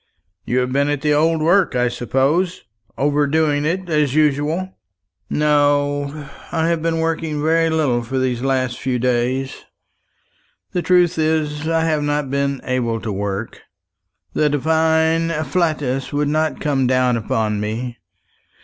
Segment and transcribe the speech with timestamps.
[0.45, 2.63] "You have been at the old work, I suppose
[2.97, 4.73] overdoing it, as usual!"
[5.29, 9.63] "No, I have been working very little for these last few days.
[10.71, 13.61] The truth is, I have not been able to work.
[14.33, 17.99] The divine afflatus wouldn't come down upon me.